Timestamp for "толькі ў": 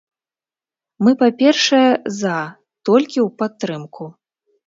2.91-3.29